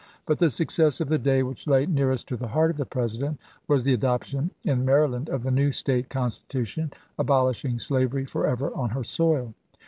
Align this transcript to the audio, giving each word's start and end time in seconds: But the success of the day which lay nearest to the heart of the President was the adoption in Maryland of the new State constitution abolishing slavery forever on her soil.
But 0.25 0.39
the 0.39 0.49
success 0.49 0.99
of 0.99 1.09
the 1.09 1.19
day 1.19 1.43
which 1.43 1.67
lay 1.67 1.85
nearest 1.85 2.27
to 2.29 2.35
the 2.35 2.47
heart 2.47 2.71
of 2.71 2.77
the 2.77 2.87
President 2.87 3.39
was 3.67 3.83
the 3.83 3.93
adoption 3.93 4.49
in 4.63 4.83
Maryland 4.83 5.29
of 5.29 5.43
the 5.43 5.51
new 5.51 5.71
State 5.71 6.09
constitution 6.09 6.91
abolishing 7.19 7.77
slavery 7.77 8.25
forever 8.25 8.71
on 8.73 8.89
her 8.97 9.03
soil. 9.03 9.53